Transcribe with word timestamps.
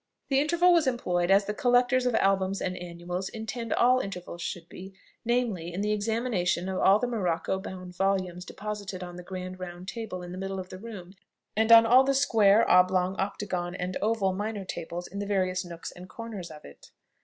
The 0.29 0.39
interval 0.39 0.73
was 0.73 0.87
employed 0.87 1.29
as 1.29 1.45
the 1.45 1.53
collectors 1.53 2.07
of 2.07 2.15
albums 2.15 2.59
and 2.59 2.75
annuals 2.75 3.29
intend 3.29 3.71
all 3.71 3.99
intervals 3.99 4.41
should 4.41 4.67
be, 4.67 4.95
namely, 5.23 5.71
in 5.71 5.81
the 5.81 5.91
examination 5.91 6.67
of 6.67 6.79
all 6.79 6.97
the 6.97 7.05
morocco 7.05 7.59
bound 7.59 7.95
volumes 7.95 8.43
deposited 8.43 9.03
on 9.03 9.15
the 9.15 9.21
grand 9.21 9.59
round 9.59 9.87
table 9.87 10.23
in 10.23 10.31
the 10.31 10.39
middle 10.39 10.59
of 10.59 10.69
the 10.69 10.79
room, 10.79 11.13
and 11.55 11.71
on 11.71 11.85
all 11.85 12.03
the 12.03 12.15
square, 12.15 12.67
oblong, 12.67 13.15
octagon, 13.19 13.75
and 13.75 13.95
oval 14.01 14.33
minor 14.33 14.65
tables, 14.65 15.05
in 15.05 15.19
the 15.19 15.27
various 15.27 15.63
nooks 15.63 15.91
and 15.91 16.09
corners 16.09 16.49
of 16.49 16.65
it. 16.65 16.89